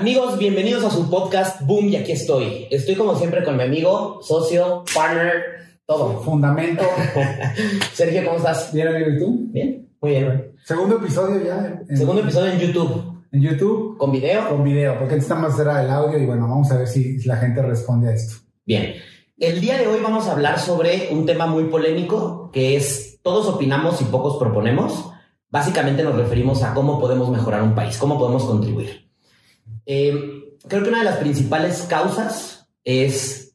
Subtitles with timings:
[0.00, 2.66] Amigos, bienvenidos a su podcast Boom y aquí estoy.
[2.70, 5.42] Estoy como siempre con mi amigo, socio, partner,
[5.84, 6.22] todo.
[6.22, 6.82] Fundamento.
[7.92, 8.72] Sergio, ¿cómo estás?
[8.72, 9.48] Bien, amigo, ¿y tú?
[9.52, 10.52] Bien, muy bien.
[10.64, 11.82] Segundo episodio ya.
[11.86, 13.24] En, Segundo episodio en YouTube.
[13.30, 13.98] En YouTube.
[13.98, 14.48] ¿Con video?
[14.48, 17.60] Con video, porque necesitamos hacer el audio y bueno, vamos a ver si la gente
[17.60, 18.36] responde a esto.
[18.64, 18.94] Bien.
[19.36, 23.46] El día de hoy vamos a hablar sobre un tema muy polémico que es todos
[23.48, 25.10] opinamos y pocos proponemos.
[25.50, 29.09] Básicamente nos referimos a cómo podemos mejorar un país, cómo podemos contribuir.
[29.86, 33.54] Eh, creo que una de las principales causas es,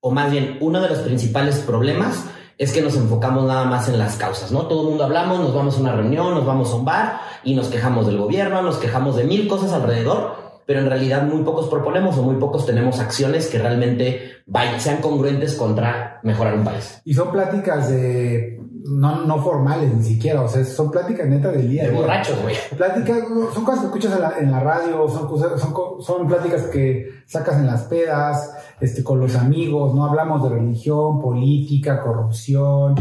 [0.00, 2.24] o más bien, uno de los principales problemas
[2.58, 4.66] es que nos enfocamos nada más en las causas, ¿no?
[4.66, 7.54] Todo el mundo hablamos, nos vamos a una reunión, nos vamos a un bar y
[7.54, 11.66] nos quejamos del gobierno, nos quejamos de mil cosas alrededor, pero en realidad muy pocos
[11.66, 14.44] proponemos o muy pocos tenemos acciones que realmente
[14.78, 17.02] sean congruentes contra mejorar un país.
[17.04, 21.68] Y son pláticas de no, no formales ni siquiera, o sea, son pláticas netas del
[21.68, 21.88] día.
[21.88, 22.54] De borrachos, güey.
[22.76, 23.18] Pláticas,
[23.52, 27.82] son cosas que escuchas en la, radio, son, son, son, pláticas que sacas en las
[27.86, 32.94] pedas, este, con los amigos, no hablamos de religión, política, corrupción,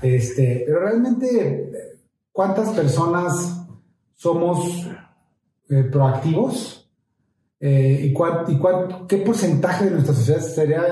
[0.00, 1.72] este, pero realmente,
[2.30, 3.66] ¿cuántas personas
[4.14, 4.86] somos
[5.68, 6.85] eh, proactivos?
[7.58, 8.60] Eh, ¿Y, y
[9.08, 10.82] qué porcentaje de nuestra sociedad sería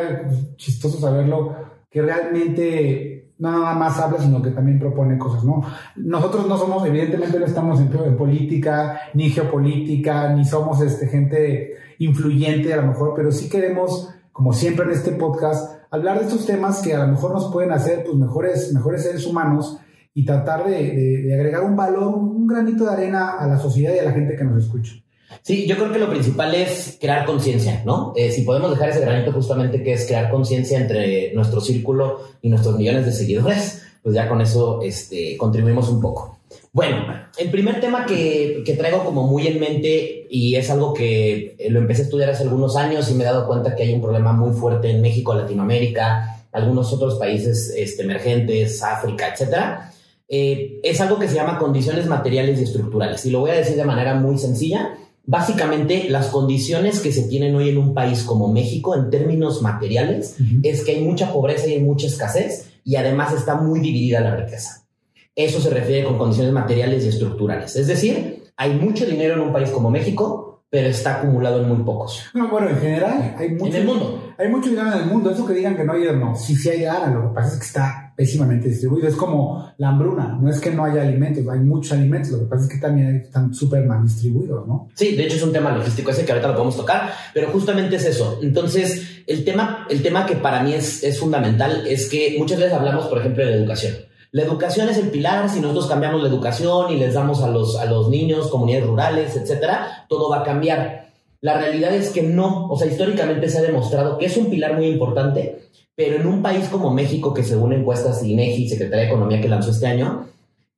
[0.57, 1.55] chistoso saberlo
[1.91, 5.63] que realmente no nada más habla, sino que también propone cosas, ¿no?
[5.97, 11.77] Nosotros no somos, evidentemente no estamos en, en política, ni geopolítica, ni somos este, gente
[11.99, 16.47] influyente a lo mejor, pero sí queremos, como siempre en este podcast, hablar de estos
[16.47, 19.79] temas que a lo mejor nos pueden hacer pues, mejores, mejores seres humanos
[20.15, 24.05] y tratar de agregar un valor, un granito de arena a la sociedad y a
[24.05, 25.04] la gente que nos escucha.
[25.43, 28.13] Sí, yo creo que lo principal es crear conciencia, ¿no?
[28.17, 32.49] Eh, si podemos dejar ese granito justamente que es crear conciencia entre nuestro círculo y
[32.49, 36.39] nuestros millones de seguidores, pues ya con eso este, contribuimos un poco.
[36.73, 37.05] Bueno,
[37.39, 41.79] el primer tema que, que, traigo como muy en mente y es algo que lo
[41.79, 44.33] empecé a estudiar hace algunos años y me he dado cuenta que hay un problema
[44.33, 49.93] muy fuerte en México, Latinoamérica, algunos otros países este, emergentes, África, etcétera.
[50.29, 53.25] Eh, es algo que se llama condiciones materiales y estructurales.
[53.27, 54.97] Y lo voy a decir de manera muy sencilla
[55.27, 60.37] Básicamente, las condiciones que se tienen hoy en un país como México en términos materiales
[60.63, 64.37] es que hay mucha pobreza y hay mucha escasez y además está muy dividida la
[64.37, 64.87] riqueza.
[65.35, 67.75] Eso se refiere con condiciones materiales y estructurales.
[67.75, 71.85] Es decir, hay mucho dinero en un país como México, pero está acumulado en muy
[71.85, 72.23] pocos.
[72.35, 74.35] No, bueno, en general hay mucho, en el mundo.
[74.37, 75.31] Hay mucho dinero en el mundo.
[75.31, 76.37] Eso que digan que no hay, no.
[76.37, 77.15] Sí, sí hay gana.
[77.15, 79.09] Lo que pasa es que está pésimamente distribuido.
[79.09, 82.45] Es como la hambruna, no es que no haya alimentos, hay muchos alimentos, lo que
[82.47, 84.89] pasa es que también están súper mal distribuidos, ¿no?
[84.95, 87.97] Sí, de hecho es un tema logístico ese que ahorita lo podemos tocar, pero justamente
[87.97, 88.39] es eso.
[88.43, 92.75] Entonces, el tema, el tema que para mí es, es fundamental es que muchas veces
[92.75, 93.95] hablamos, por ejemplo, de educación.
[94.35, 97.77] La educación es el pilar, si nosotros cambiamos la educación y les damos a los,
[97.77, 101.04] a los niños, comunidades rurales, etcétera, todo va a cambiar.
[101.45, 104.77] La realidad es que no, o sea, históricamente se ha demostrado que es un pilar
[104.77, 109.11] muy importante, pero en un país como México, que según encuestas de INEGI, Secretaría de
[109.11, 110.27] Economía que lanzó este año,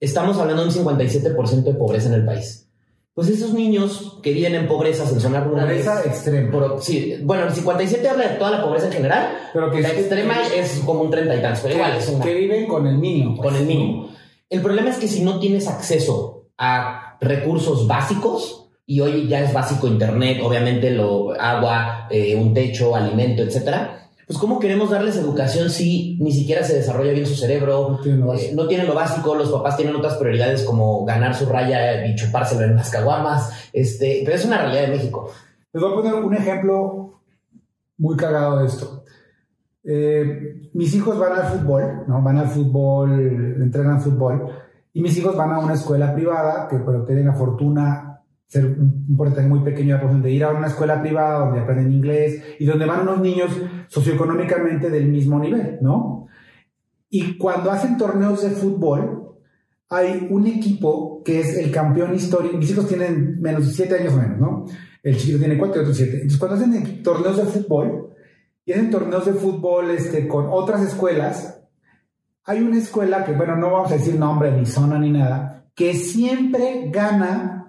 [0.01, 2.67] estamos hablando de un 57% de pobreza en el país.
[3.15, 5.87] Pues esos niños que viven en pobreza en zonas rurales.
[5.87, 6.81] Pobreza extrema.
[6.81, 10.35] sí, bueno, el 57 habla de toda la pobreza en general, pero que la extrema
[10.53, 13.37] es como un 30 y tantos, pero igual es Que viven con el mínimo.
[13.37, 13.51] Pues.
[13.51, 14.09] Con el mínimo.
[14.51, 19.53] El problema es que si no tienes acceso a recursos básicos, y hoy ya es
[19.53, 25.71] básico internet, obviamente lo agua, eh, un techo, alimento, etcétera, pues cómo queremos darles educación
[25.71, 29.95] si ni siquiera se desarrolla bien su cerebro, no tiene lo, básico, los papás tienen
[29.95, 34.59] otras prioridades como ganar su raya y chupárselo en las caguamas, este, pero es una
[34.59, 35.31] realidad de México.
[35.73, 37.21] Les voy a poner un ejemplo
[37.99, 39.05] muy cagado de esto.
[39.85, 42.21] Eh, mis hijos van al fútbol, ¿no?
[42.21, 43.21] Van al fútbol,
[43.63, 44.49] entrenan fútbol,
[44.93, 48.06] y mis hijos van a una escuela privada que pero tienen la fortuna
[48.47, 52.65] ser un porcentaje muy pequeño de ir a una escuela privada donde aprenden inglés y
[52.65, 53.51] donde van unos niños
[53.89, 56.29] socioeconómicamente del mismo nivel, ¿no?
[57.11, 59.37] Y cuando hacen torneos de fútbol,
[59.89, 62.57] hay un equipo que es el campeón histórico.
[62.57, 64.65] Mis hijos tienen menos de 7 años o menos, ¿no?
[65.03, 66.13] El chico tiene 4 y otro 7.
[66.13, 68.11] Entonces, cuando hacen torneos de fútbol,
[68.65, 71.63] y hacen torneos de fútbol este, con otras escuelas,
[72.45, 75.95] hay una escuela que, bueno, no vamos a decir nombre, ni zona, ni nada, que
[75.95, 77.66] siempre gana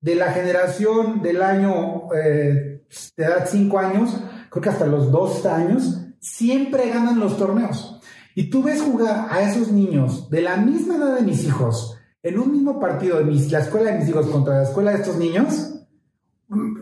[0.00, 2.84] de la generación del año eh,
[3.16, 4.16] de edad 5 años,
[4.50, 8.00] creo que hasta los 2 años, siempre ganan los torneos.
[8.34, 12.38] Y tú ves jugar a esos niños de la misma edad de mis hijos, en
[12.38, 15.16] un mismo partido de mis, la escuela de mis hijos contra la escuela de estos
[15.16, 15.72] niños,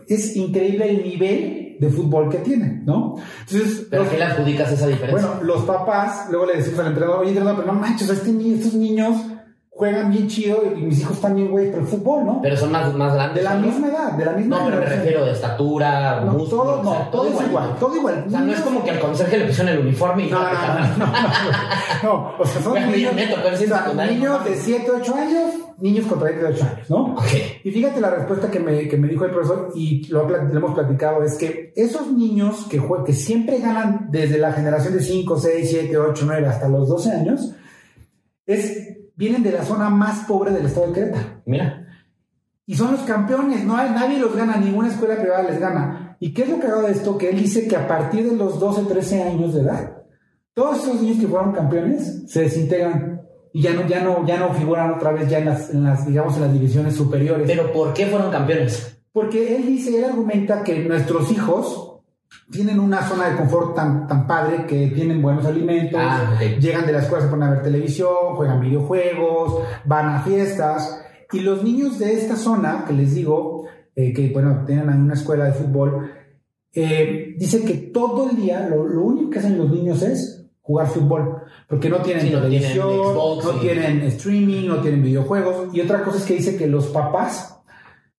[0.07, 3.15] es increíble el nivel de fútbol que tienen, ¿no?
[3.41, 5.27] Entonces, ¿Pero qué le adjudicas esa diferencia?
[5.27, 8.73] Bueno, los papás, luego le decimos al entrenador, oye, entrenador, pero no manches, este estos
[8.73, 9.15] niños
[9.75, 12.41] juegan bien chido y mis hijos también, güey, pero fútbol, ¿no?
[12.41, 13.35] Pero son más, más grandes.
[13.35, 13.67] De la ¿no?
[13.67, 16.83] misma edad, de la misma No, pero me refiero de estatura, No, músculo, todo, o
[16.83, 18.23] no, sea, todo, es igual, todo igual.
[18.25, 21.05] O sea, no es como que al conserje le pusieron el uniforme y No, no,
[22.03, 24.63] no, o sea, son Bueno, niños, me tocó decir o sea, secundaria, niños de mames.
[24.63, 27.13] 7, 8 años, niños contra 28 años, ¿no?
[27.15, 27.27] Ok.
[27.65, 31.21] Y fíjate la respuesta que me, que me dijo el profesor, y lo, hemos platicado,
[31.21, 35.97] es que esos niños que, que siempre ganan desde la generación de 5, 6, 7,
[35.97, 37.51] 8, 9 hasta los 12 años,
[38.45, 41.41] es, vienen de la zona más pobre del estado de Querétaro.
[41.45, 41.87] Mira.
[42.65, 46.17] Y son los campeones, no hay, nadie los gana, ninguna escuela privada les gana.
[46.19, 47.17] ¿Y qué es lo que hago de esto?
[47.17, 50.03] Que él dice que a partir de los 12, 13 años de edad,
[50.53, 53.21] todos esos niños que fueron campeones se desintegran
[53.53, 56.05] y ya no, ya no, ya no figuran otra vez ya en las, en las,
[56.05, 57.47] digamos, en las divisiones superiores.
[57.47, 58.97] Pero ¿por qué fueron campeones?
[59.11, 61.94] Porque él dice, él argumenta que nuestros hijos
[62.51, 66.91] tienen una zona de confort tan, tan padre que tienen buenos alimentos, Ah, llegan de
[66.91, 71.01] la escuela, se ponen a ver televisión, juegan videojuegos, van a fiestas.
[71.31, 75.45] Y los niños de esta zona, que les digo, eh, que bueno, tienen una escuela
[75.45, 76.11] de fútbol,
[76.71, 80.87] eh, dice que todo el día lo, lo único que hacen los niños es jugar
[80.87, 85.73] fútbol, porque no tienen Sí, no tienen televisión, Xbox no tienen streaming, no tienen videojuegos.
[85.73, 87.59] Y otra cosa es que dice que los papás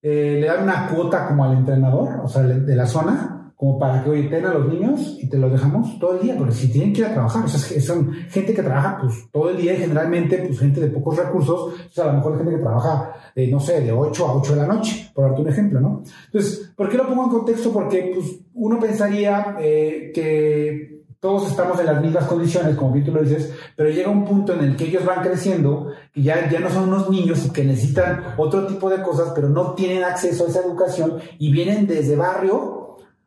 [0.03, 4.05] eh, le dan una cuota como al entrenador, o sea, de la zona, como para
[4.05, 6.71] que, oye, ten a los niños y te los dejamos todo el día, porque si
[6.71, 9.73] tienen que ir a trabajar, o sea, son gente que trabaja pues todo el día
[9.73, 13.15] y generalmente pues gente de pocos recursos, o sea, a lo mejor gente que trabaja,
[13.35, 16.03] eh, no sé, de 8 a 8 de la noche, por darte un ejemplo, ¿no?
[16.27, 17.73] Entonces, ¿por qué lo pongo en contexto?
[17.73, 23.23] Porque pues uno pensaría eh, que todos estamos en las mismas condiciones, como tú lo
[23.23, 26.69] dices, pero llega un punto en el que ellos van creciendo, que ya, ya no
[26.69, 30.49] son unos niños y que necesitan otro tipo de cosas, pero no tienen acceso a
[30.49, 32.76] esa educación y vienen desde barrio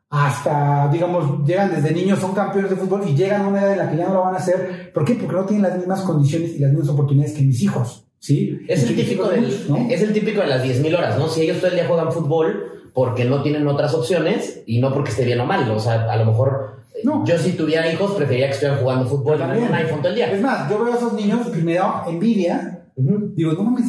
[0.09, 3.77] hasta, digamos, llegan desde niños, son campeones de fútbol y llegan a una edad en
[3.77, 4.91] la que ya no lo van a hacer.
[4.94, 5.13] ¿Por qué?
[5.15, 8.59] Porque no tienen las mismas condiciones y las mismas oportunidades que mis hijos, ¿sí?
[8.67, 9.77] Es el típico del, muchos, ¿no?
[9.89, 11.27] es el típico de las 10.000 horas, ¿no?
[11.27, 12.63] Si ellos todo el día juegan fútbol
[12.94, 16.17] porque no tienen otras opciones y no porque esté bien o mal, o sea, a
[16.17, 17.23] lo mejor eh, No.
[17.23, 20.11] yo si tuviera hijos preferiría que estuvieran jugando fútbol y no en un iPhone todo
[20.11, 20.41] el Es día.
[20.41, 22.88] más, yo veo a esos niños y me da envidia.
[22.95, 23.85] Digo, no mames,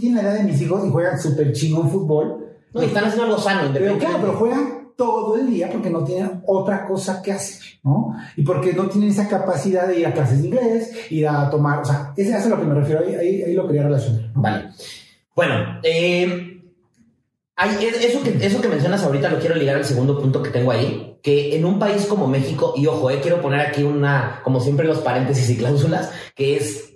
[0.00, 2.48] tienen la edad de mis hijos y juegan súper chingón fútbol.
[2.74, 6.04] No, y están haciendo algo sano, Pero claro, pero juegan todo el día porque no
[6.04, 8.14] tienen otra cosa que hacer, ¿no?
[8.36, 11.80] Y porque no tienen esa capacidad de ir a clases de inglés, ir a tomar,
[11.80, 14.30] o sea, ese es a lo que me refiero, ahí, ahí, lo quería relacionar.
[14.34, 14.68] Vale.
[15.34, 16.62] Bueno, eh,
[17.58, 21.18] eso, que, eso que mencionas ahorita lo quiero ligar al segundo punto que tengo ahí,
[21.20, 24.86] que en un país como México, y ojo, eh, quiero poner aquí una, como siempre
[24.86, 26.94] los paréntesis y cláusulas, que es,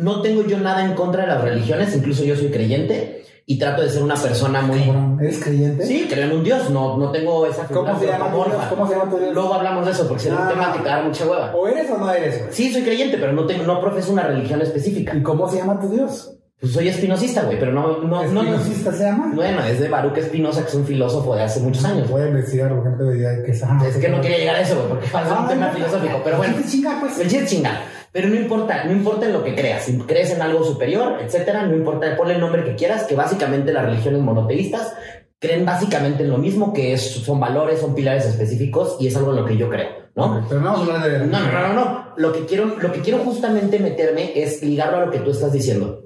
[0.00, 3.82] no tengo yo nada en contra de las religiones, incluso yo soy creyente y trato
[3.82, 4.80] de ser una persona muy...
[5.20, 5.84] ¿Eres creyente?
[5.84, 8.64] Sí, creo en un Dios, no, no tengo esa ¿Cómo se llama tu Dios?
[8.68, 9.34] ¿Cómo se llama tu Dios?
[9.34, 10.42] Luego hablamos de eso, porque sería Ah.
[10.42, 11.52] un tema que te da mucha hueva.
[11.54, 12.42] ¿O eres o no eres?
[12.50, 15.16] Sí, soy creyente, pero no, tengo, no profeso una religión específica.
[15.16, 16.36] ¿Y cómo se llama tu Dios?
[16.60, 19.32] Pues soy espinosista, güey, pero no, no, no, no, ¿Espinosista se llama?
[19.34, 22.08] Bueno, es de Baruch Espinosa, que es un filósofo de hace muchos años.
[22.10, 23.62] Voy a investigar porque no te idea que es.
[23.64, 25.48] ah, Es que no quería llegar a eso, güey, porque va a ser un Ah,
[25.48, 26.20] tema filosófico.
[26.22, 27.18] Pero bueno, ¿Qué te chinga, pues?
[27.18, 27.78] el chiste es chingar.
[28.12, 29.84] Pero no importa, no importa en lo que creas.
[29.84, 33.72] Si crees en algo superior, etcétera, no importa, ponle el nombre que quieras, que básicamente
[33.72, 34.94] las religiones monoteístas
[35.38, 39.30] creen básicamente en lo mismo, que es, son valores, son pilares específicos y es algo
[39.30, 40.44] en lo que yo creo, ¿no?
[40.48, 42.14] Pero no no, no, no, no.
[42.16, 45.52] Lo que quiero, lo que quiero justamente meterme es ligarlo a lo que tú estás
[45.52, 46.04] diciendo.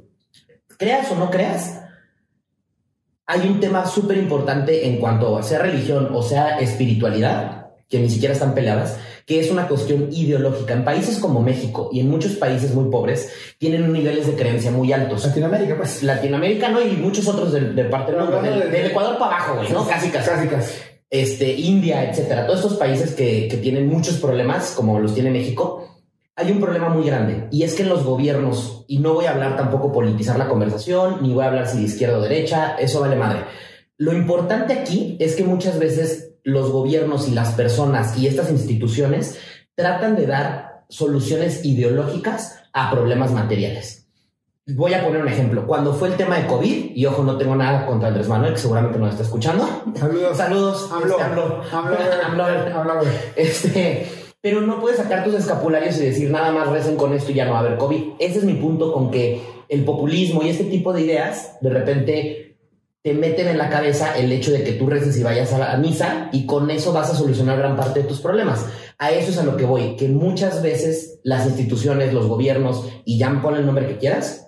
[0.78, 1.80] Creas o no creas,
[3.26, 8.11] hay un tema súper importante en cuanto a sea religión o sea espiritualidad, que ni
[8.11, 10.74] siquiera están peleadas, que es una cuestión ideológica.
[10.74, 14.92] En países como México y en muchos países muy pobres, tienen niveles de creencia muy
[14.92, 15.24] altos.
[15.26, 16.02] Latinoamérica, pues.
[16.02, 16.80] Latinoamérica, ¿no?
[16.82, 19.72] Y muchos otros del, del parte mundo, hablando del, de- del Ecuador para abajo, güey,
[19.72, 19.86] ¿no?
[19.88, 20.74] Casi, casi Casi, casi.
[21.10, 25.88] este, India, etcétera, todos estos países que, que tienen muchos problemas, como los tiene México,
[26.36, 29.30] hay un problema muy grande y es que en los gobiernos, y no voy a
[29.30, 33.00] hablar tampoco politizar la conversación, ni voy a hablar si de izquierda o derecha, eso
[33.00, 33.40] vale madre.
[33.96, 39.38] Lo importante aquí es que muchas veces los gobiernos y las personas y estas instituciones
[39.74, 44.06] tratan de dar soluciones ideológicas a problemas materiales.
[44.66, 45.66] Voy a poner un ejemplo.
[45.66, 48.60] Cuando fue el tema de COVID, y ojo, no tengo nada contra Andrés Manuel, que
[48.60, 49.68] seguramente nos está escuchando.
[49.94, 50.36] Saludos.
[50.36, 50.90] Saludos.
[50.90, 51.16] Hablo.
[51.98, 53.00] este, hablo.
[53.36, 54.06] Este,
[54.40, 57.44] pero no puedes sacar tus escapularios y decir nada más recen con esto y ya
[57.44, 58.02] no va a haber COVID.
[58.18, 62.43] Ese es mi punto con que el populismo y este tipo de ideas de repente
[63.04, 65.76] te meten en la cabeza el hecho de que tú reces y vayas a la
[65.76, 68.64] misa y con eso vas a solucionar gran parte de tus problemas.
[68.99, 73.18] A eso es a lo que voy, que muchas veces las instituciones, los gobiernos, y
[73.18, 74.46] ya pon el nombre que quieras,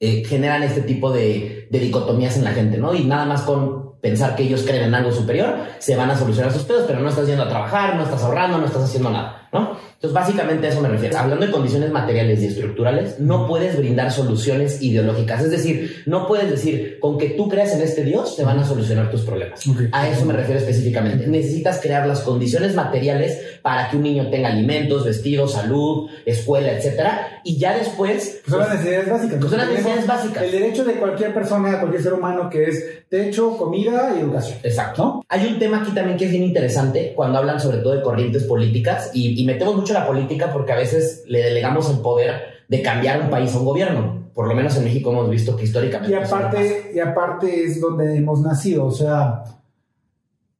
[0.00, 2.96] eh, generan este tipo de, de dicotomías en la gente, ¿no?
[2.96, 6.52] Y nada más con pensar que ellos creen en algo superior, se van a solucionar
[6.52, 9.43] sus pedos, pero no estás yendo a trabajar, no estás ahorrando, no estás haciendo nada,
[9.54, 9.78] ¿no?
[9.94, 11.16] Entonces, básicamente a eso me refiero.
[11.16, 15.44] Hablando de condiciones materiales y estructurales, no puedes brindar soluciones ideológicas.
[15.44, 18.64] Es decir, no puedes decir, con que tú creas en este Dios, te van a
[18.64, 19.62] solucionar tus problemas.
[19.92, 21.26] A eso me refiero específicamente.
[21.28, 27.33] Necesitas crear las condiciones materiales para que un niño tenga alimentos, vestidos, salud, escuela, etcétera.
[27.44, 28.40] Y ya después...
[28.46, 29.40] son las necesidades básicas.
[29.40, 30.42] son las necesidades básicas.
[30.42, 34.58] El derecho de cualquier persona, cualquier ser humano, que es techo, comida y educación.
[34.62, 35.24] Exacto.
[35.28, 38.44] Hay un tema aquí también que es bien interesante cuando hablan sobre todo de corrientes
[38.44, 43.20] políticas y metemos mucho la política porque a veces le delegamos el poder de cambiar
[43.20, 44.24] un país a un gobierno.
[44.34, 46.12] Por lo menos en México hemos visto que históricamente.
[46.12, 48.86] Y aparte, y aparte es donde hemos nacido.
[48.86, 49.44] O sea,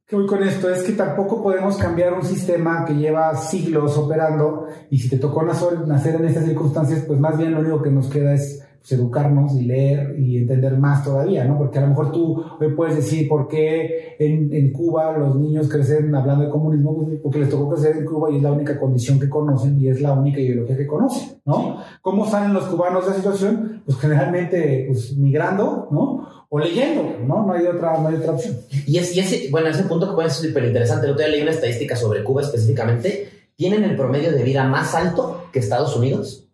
[0.07, 0.69] ¿qué voy con esto?
[0.69, 5.43] Es que tampoco podemos cambiar un sistema que lleva siglos operando y si te tocó
[5.43, 9.55] nacer en estas circunstancias, pues más bien lo único que nos queda es pues, educarnos
[9.55, 11.57] y leer y entender más todavía, ¿no?
[11.57, 15.67] Porque a lo mejor tú hoy puedes decir por qué en, en Cuba los niños
[15.67, 18.79] crecen hablando de comunismo, pues, porque les tocó crecer en Cuba y es la única
[18.79, 21.77] condición que conocen y es la única ideología que conocen, ¿no?
[22.03, 23.81] ¿Cómo salen los cubanos de la situación?
[23.85, 26.45] Pues generalmente, pues migrando, ¿no?
[26.49, 27.43] O leyendo, ¿no?
[27.43, 28.55] No hay otra, no hay otra opción.
[28.85, 31.07] Y, es, y ese, bueno, ese punto que puede ser súper interesante.
[31.07, 33.29] El otro día leí una estadística sobre Cuba específicamente.
[33.55, 36.44] Tienen el promedio de vida más alto que Estados Unidos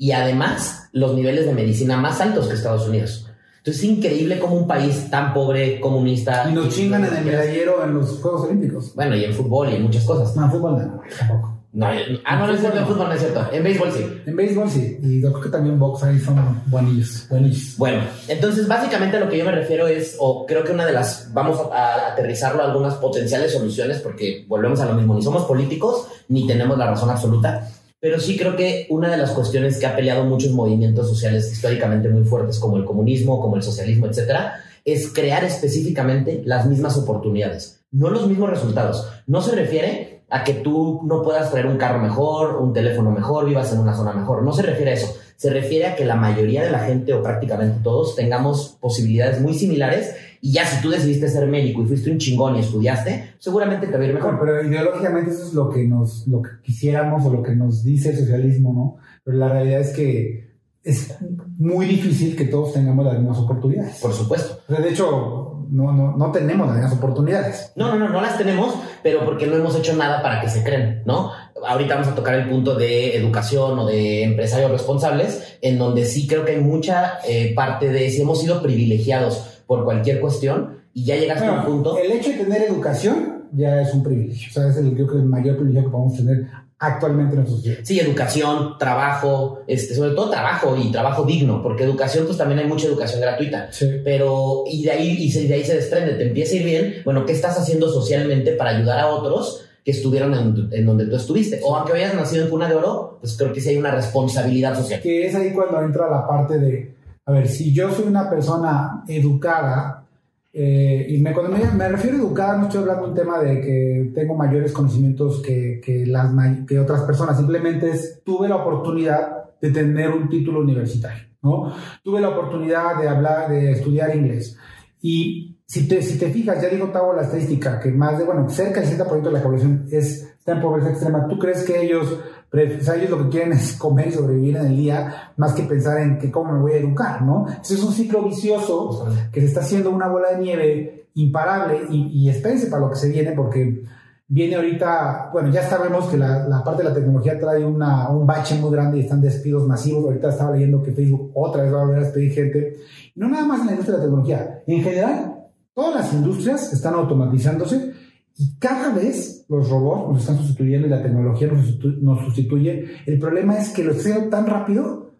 [0.00, 3.28] y además los niveles de medicina más altos que Estados Unidos.
[3.58, 6.48] Entonces es increíble como un país tan pobre, comunista.
[6.50, 8.94] Y nos chingan en el medallero en los Juegos Olímpicos.
[8.94, 10.34] Bueno, y en fútbol y en muchas cosas.
[10.34, 11.58] No, en fútbol no, tampoco.
[11.74, 11.86] No,
[12.24, 13.46] ah, no, no es cierto, en fútbol no es cierto.
[13.52, 14.06] En béisbol sí.
[14.24, 14.98] En béisbol sí.
[15.02, 17.76] Y yo creo que también box ahí son buenillos, buenillos.
[17.76, 20.92] Bueno, entonces básicamente a lo que yo me refiero es, o creo que una de
[20.92, 25.44] las, vamos a, aterrizarlo a algunas potenciales soluciones, porque volvemos a lo mismo, ni somos
[25.44, 29.86] políticos, ni tenemos la razón absoluta pero sí creo que una de las cuestiones que
[29.86, 34.54] ha peleado muchos movimientos sociales históricamente muy fuertes, como el comunismo, como el socialismo, etcétera,
[34.84, 39.06] es crear específicamente las mismas oportunidades, no los mismos resultados.
[39.26, 43.46] No se refiere a que tú no puedas traer un carro mejor, un teléfono mejor,
[43.46, 44.42] vivas en una zona mejor.
[44.42, 45.14] No se refiere a eso.
[45.40, 49.54] Se refiere a que la mayoría de la gente o prácticamente todos tengamos posibilidades muy
[49.54, 53.86] similares y ya si tú decidiste ser médico y fuiste un chingón y estudiaste, seguramente
[53.86, 54.38] te va a ir mejor.
[54.38, 58.10] Pero ideológicamente eso es lo que nos, lo que quisiéramos o lo que nos dice
[58.10, 58.96] el socialismo, ¿no?
[59.24, 60.50] Pero la realidad es que
[60.84, 61.16] es
[61.56, 63.98] muy difícil que todos tengamos las mismas oportunidades.
[63.98, 64.60] Por supuesto.
[64.68, 67.72] de hecho, no, no, no tenemos las mismas oportunidades.
[67.76, 70.62] No, no, no, no las tenemos, pero porque no hemos hecho nada para que se
[70.62, 71.32] creen, ¿no?
[71.66, 76.26] Ahorita vamos a tocar el punto de educación o de empresarios responsables, en donde sí
[76.26, 81.04] creo que hay mucha eh, parte de si hemos sido privilegiados por cualquier cuestión y
[81.04, 81.98] ya llegaste a un punto.
[81.98, 84.48] El hecho de tener educación ya es un privilegio.
[84.50, 86.46] O sea, es el, creo que el mayor privilegio que podemos tener
[86.78, 87.78] actualmente en nuestra sociedad.
[87.82, 92.66] Sí, educación, trabajo, este, sobre todo trabajo y trabajo digno, porque educación, pues también hay
[92.66, 93.70] mucha educación gratuita.
[93.70, 94.00] Sí.
[94.02, 97.26] Pero, y de ahí, y de ahí se desprende, te empieza a ir bien, bueno,
[97.26, 99.66] ¿qué estás haciendo socialmente para ayudar a otros?
[99.84, 101.60] Que estuvieron en, en, donde tú estuviste.
[101.64, 104.76] O aunque hayas nacido en cuna de oro, pues creo que sí hay una responsabilidad
[104.76, 105.00] social.
[105.00, 109.04] Que es ahí cuando entra la parte de a ver, si yo soy una persona
[109.06, 110.04] educada,
[110.52, 113.60] eh, y me, cuando me, refiero a educada, no estoy hablando de un tema de
[113.60, 116.32] que tengo mayores conocimientos que, que, las,
[116.66, 121.72] que otras personas, simplemente es, tuve la oportunidad de tener un título universitario, ¿no?
[122.02, 124.56] Tuve la oportunidad de hablar, de estudiar inglés.
[125.00, 128.50] Y si te, si te fijas, ya digo, Tavo, la estadística, que más de, bueno,
[128.50, 131.28] cerca del 60% de la población es, está en pobreza extrema.
[131.28, 132.18] ¿Tú crees que ellos
[132.52, 136.18] ellos lo que quieren es comer y sobrevivir en el día, más que pensar en
[136.18, 137.46] que cómo me voy a educar, ¿no?
[137.62, 142.08] Ese es un ciclo vicioso que se está haciendo una bola de nieve imparable y,
[142.20, 143.84] y espérense para lo que se viene porque
[144.26, 148.26] viene ahorita, bueno, ya sabemos que la, la parte de la tecnología trae una, un
[148.26, 150.04] bache muy grande y están despidos masivos.
[150.06, 152.76] Ahorita estaba leyendo que Facebook otra vez va a volver a despedir gente.
[153.14, 154.62] no nada más en la industria de la tecnología.
[154.66, 155.39] En general,
[155.74, 157.92] todas las industrias están automatizándose
[158.36, 162.86] y cada vez los robots nos están sustituyendo y la tecnología nos, sustituye.
[163.04, 165.10] El problema es que lo está tan rápido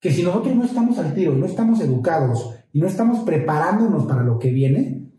[0.00, 4.22] que si nosotros no estamos al tiro, no estamos educados y no estamos preparándonos para
[4.22, 5.10] lo que viene,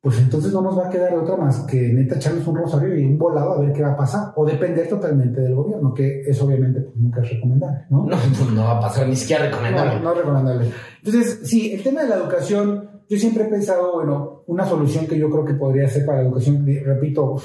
[0.00, 3.04] pues entonces no nos va a quedar otra más que neta echarnos un rosario y
[3.04, 4.32] un volado a ver qué va a pasar.
[4.36, 8.06] O depender totalmente del gobierno, que eso obviamente pues, nunca es recomendable, ¿no?
[8.06, 9.96] No, pues no va a pasar ni siquiera recomendable.
[9.96, 10.70] No, no recomendable.
[11.04, 15.18] Entonces, sí, el tema de la educación yo siempre he pensado, bueno, una solución que
[15.18, 17.40] yo creo que podría ser para la educación, repito,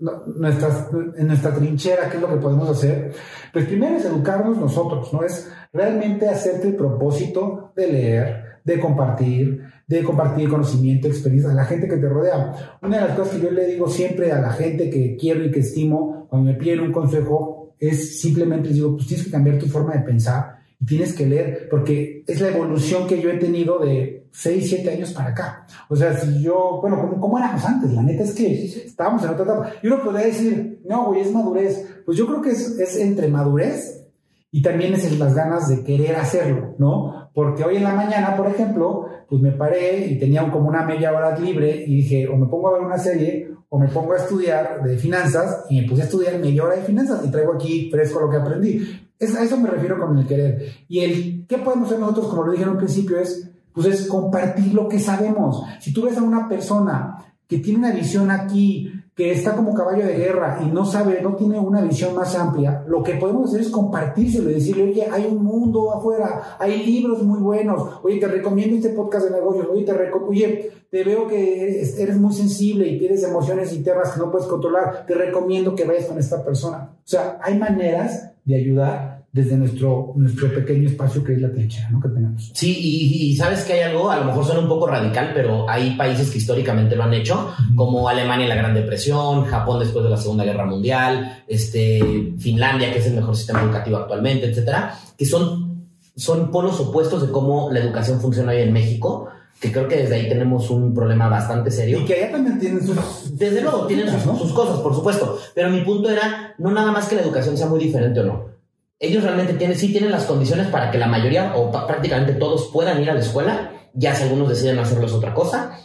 [0.00, 3.12] nuestras, en nuestra trinchera, ¿qué es lo que podemos hacer?
[3.52, 5.22] Pues primero es educarnos nosotros, ¿no?
[5.22, 11.64] Es realmente hacerte el propósito de leer, de compartir, de compartir conocimiento, experiencia a la
[11.64, 12.78] gente que te rodea.
[12.82, 15.50] Una de las cosas que yo le digo siempre a la gente que quiero y
[15.50, 19.58] que estimo, cuando me piden un consejo, es simplemente les digo, pues tienes que cambiar
[19.58, 23.78] tu forma de pensar tienes que leer, porque es la evolución que yo he tenido
[23.78, 25.66] de 6, 7 años para acá.
[25.88, 27.92] O sea, si yo, bueno, ¿cómo, cómo éramos antes?
[27.92, 29.72] La neta es que estábamos en otra etapa.
[29.82, 31.86] Y uno podría decir, no, güey, es madurez.
[32.04, 34.06] Pues yo creo que es, es entre madurez
[34.50, 37.30] y también es las ganas de querer hacerlo, ¿no?
[37.34, 41.12] Porque hoy en la mañana, por ejemplo, pues me paré y tenía como una media
[41.12, 44.16] hora libre y dije, o me pongo a ver una serie o me pongo a
[44.16, 47.90] estudiar de finanzas y me puse a estudiar media hora de finanzas y traigo aquí
[47.90, 49.07] fresco lo que aprendí.
[49.18, 50.72] Es, a eso me refiero con el querer.
[50.88, 52.28] Y el, ¿qué podemos hacer nosotros?
[52.28, 55.62] Como lo dije en un principio, es, pues es compartir lo que sabemos.
[55.80, 60.06] Si tú ves a una persona que tiene una visión aquí, que está como caballo
[60.06, 63.62] de guerra y no sabe, no tiene una visión más amplia, lo que podemos hacer
[63.62, 68.28] es compartírselo y decirle, oye, hay un mundo afuera, hay libros muy buenos, oye, te
[68.28, 72.96] recomiendo este podcast de negocios, oye, te, oye, te veo que eres, muy sensible y
[72.96, 76.90] tienes emociones internas que no puedes controlar, te recomiendo que vayas con esta persona.
[76.92, 81.90] O sea, hay maneras de ayudar desde nuestro, nuestro pequeño espacio que es la trinchera,
[81.90, 82.00] ¿no?
[82.00, 82.50] Que tenemos.
[82.54, 85.96] Sí, y, sabes que hay algo, a lo mejor suena un poco radical, pero hay
[85.96, 90.10] países que históricamente lo han hecho, como Alemania en la Gran Depresión, Japón después de
[90.10, 95.26] la Segunda Guerra Mundial, este, Finlandia, que es el mejor sistema educativo actualmente, etcétera, que
[95.26, 99.28] son, son polos opuestos de cómo la educación funciona hoy en México
[99.60, 101.98] que creo que desde ahí tenemos un problema bastante serio.
[101.98, 102.96] Y que allá también tienen sus...
[103.36, 105.36] Desde luego, tienen sus, sus, cosas, por supuesto.
[105.52, 108.57] Pero mi punto era, no nada más que la educación sea muy diferente o no
[109.00, 113.00] ellos realmente tienen, sí tienen las condiciones para que la mayoría o prácticamente todos puedan
[113.00, 115.78] ir a la escuela, ya si algunos deciden hacerlo es otra cosa.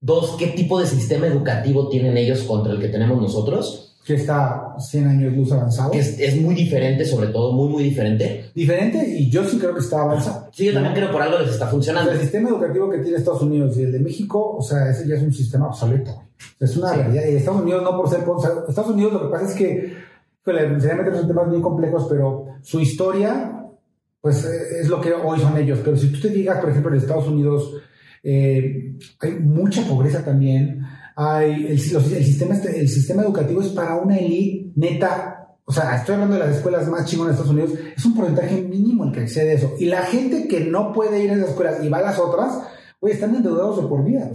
[0.00, 3.96] Dos, ¿qué tipo de sistema educativo tienen ellos contra el que tenemos nosotros?
[4.04, 5.92] Que está 100 años luz avanzado.
[5.94, 8.50] Es, es muy diferente, sobre todo, muy, muy diferente.
[8.54, 10.50] Diferente, y yo sí creo que está avanzado.
[10.52, 12.10] Sí, yo también creo por algo les está funcionando.
[12.12, 15.14] el sistema educativo que tiene Estados Unidos y el de México, o sea, ese ya
[15.14, 16.22] es un sistema obsoleto.
[16.60, 17.24] Es una realidad.
[17.26, 18.20] Y Estados Unidos no por ser...
[18.68, 20.03] Estados Unidos lo que pasa es que
[20.44, 23.66] sinceramente son temas muy complejos, pero su historia,
[24.20, 25.80] pues eh, es lo que hoy son ellos.
[25.84, 27.82] Pero si tú te digas, por ejemplo, en Estados Unidos,
[28.22, 30.82] eh, hay mucha pobreza también.
[31.16, 35.56] Hay el, sistema, este, el sistema educativo es para una élite neta.
[35.64, 37.78] O sea, estoy hablando de las escuelas más chingonas de Estados Unidos.
[37.96, 39.74] Es un porcentaje mínimo el que accede a eso.
[39.78, 42.58] Y la gente que no puede ir a esas escuelas y va a las otras,
[43.04, 44.30] Oye, están endeudados de por vida.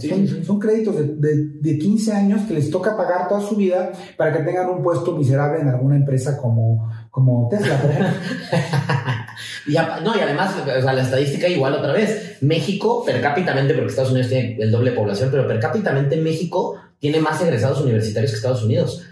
[0.46, 4.44] son, créditos de, de, 15 años que les toca pagar toda su vida para que
[4.44, 7.80] tengan un puesto miserable en alguna empresa como, como Tesla,
[9.66, 9.72] y,
[10.04, 12.36] no, y además, o sea, la estadística igual otra vez.
[12.42, 16.76] México, per cápita, porque Estados Unidos tiene el doble de población, pero per cápita México
[17.00, 19.04] tiene más egresados universitarios que Estados Unidos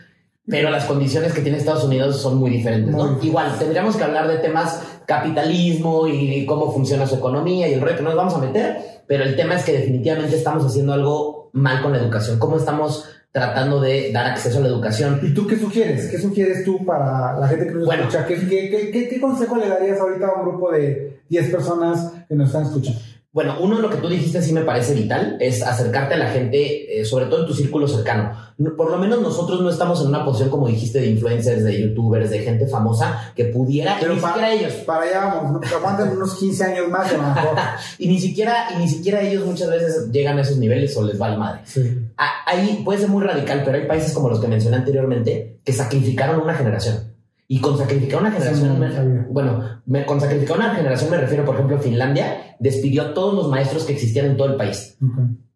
[0.51, 3.19] pero las condiciones que tiene Estados Unidos son muy diferentes, ¿no?
[3.23, 8.03] Igual, tendríamos que hablar de temas capitalismo y cómo funciona su economía y el reto,
[8.03, 11.83] no nos vamos a meter, pero el tema es que definitivamente estamos haciendo algo mal
[11.83, 12.39] con la educación.
[12.39, 15.19] ¿Cómo estamos tratando de dar acceso a la educación?
[15.23, 16.11] ¿Y tú qué sugieres?
[16.11, 18.27] ¿Qué sugieres tú para la gente que nos bueno, escucha?
[18.27, 22.49] ¿Qué, qué, qué consejo le darías ahorita a un grupo de 10 personas que nos
[22.49, 23.01] están escuchando?
[23.31, 26.99] Bueno, uno lo que tú dijiste sí me parece vital, es acercarte a la gente,
[26.99, 28.33] eh, sobre todo en tu círculo cercano.
[28.75, 32.31] Por lo menos nosotros no estamos en una posición, como dijiste, de influencers, de youtubers,
[32.31, 34.73] de gente famosa que pudiera, Pero ni siquiera ellos.
[34.87, 37.57] Para allá vamos, aguanten unos 15 años más a lo mejor.
[37.99, 41.21] y ni siquiera, y ni siquiera ellos muchas veces llegan a esos niveles o les
[41.21, 41.61] va la madre.
[41.65, 41.99] Sí.
[42.17, 46.41] Ahí puede ser muy radical, pero hay países como los que mencioné anteriormente que sacrificaron
[46.41, 47.18] una generación.
[47.51, 52.57] Y con sacrificar una generación, bueno, con sacrificar una generación me refiero, por ejemplo, Finlandia
[52.61, 54.99] despidió a todos los maestros que existían en todo el país.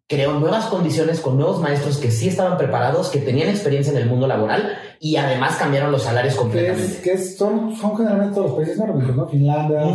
[0.07, 4.07] Creó nuevas condiciones con nuevos maestros que sí estaban preparados, que tenían experiencia en el
[4.07, 6.99] mundo laboral y además cambiaron los salarios completamente.
[7.01, 9.27] Que, son, son generalmente todos los países nórdicos, ¿no?
[9.27, 9.85] Finlandia,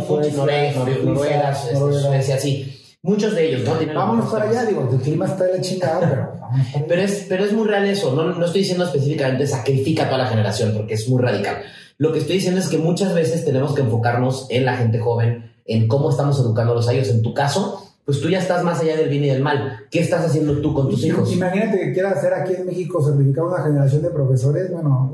[1.03, 2.78] Noruega, Suecia, sí.
[3.01, 3.93] Muchos de ellos, ¿no?
[3.93, 6.39] vámonos para allá, digo, el clima está de la chingada, pero
[6.87, 10.19] Pero es, pero es muy real eso, no, no estoy diciendo específicamente sacrifica a toda
[10.19, 11.61] la generación, porque es muy radical.
[11.97, 15.53] Lo que estoy diciendo es que muchas veces tenemos que enfocarnos en la gente joven,
[15.65, 17.09] en cómo estamos educándolos a ellos.
[17.09, 19.85] En tu caso, pues tú ya estás más allá del bien y del mal.
[19.91, 21.31] ¿Qué estás haciendo tú con tus hijos?
[21.31, 25.13] Imagínate que quieras hacer aquí en México certificar una generación de profesores, bueno...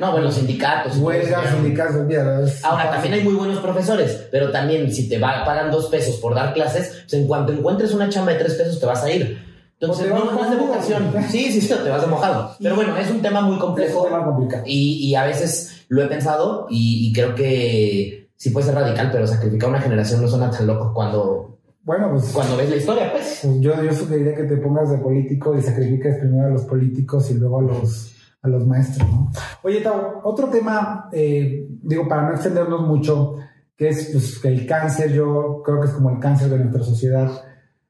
[0.00, 0.96] no, bueno, sindicatos.
[0.96, 5.88] Huelgas, sindicatos, Ahora, también hay muy buenos profesores, pero también si te va, pagan dos
[5.90, 9.04] pesos por dar clases, pues en cuanto encuentres una chamba de tres pesos te vas
[9.04, 9.38] a ir.
[9.78, 11.12] Entonces, no, no, es de vocación.
[11.28, 12.56] Sí, sí, sí, te vas de mojado.
[12.62, 13.90] Pero bueno, es un tema muy complejo.
[13.90, 14.62] Es un tema complicado.
[14.64, 19.26] Y, y a veces lo he pensado y, creo que sí puede ser radical, pero
[19.26, 23.40] sacrificar una generación no suena tan loco cuando, bueno, pues, cuando ves la historia, pues.
[23.42, 27.30] pues yo, yo sugeriría que te pongas de político y sacrifiques primero a los políticos
[27.30, 29.32] y luego a los, a los maestros, ¿no?
[29.62, 33.36] Oye, Tau, otro tema, eh, digo, para no extendernos mucho,
[33.76, 37.30] que es pues, el cáncer, yo creo que es como el cáncer de nuestra sociedad.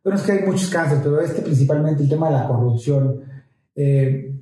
[0.02, 3.20] Bueno, es que hay muchos cánceres, pero este principalmente el tema de la corrupción.
[3.74, 4.35] Eh,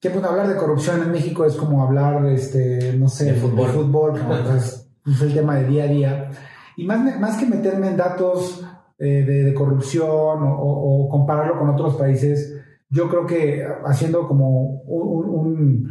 [0.00, 3.70] que pues hablar de corrupción en México es como hablar, este, no sé, de fútbol,
[3.70, 4.20] fútbol
[4.56, 4.86] es,
[5.22, 6.30] el tema de día a día.
[6.76, 8.64] Y más, más que meterme en datos
[8.98, 15.88] eh, de, corrupción o, compararlo con otros países, yo creo que haciendo como un,